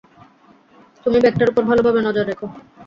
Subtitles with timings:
[1.05, 2.39] তুমি ব্যাগটার উপর ভালোভাবে নজর রেখ।